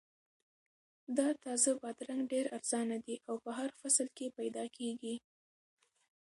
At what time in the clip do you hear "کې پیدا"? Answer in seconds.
4.17-4.65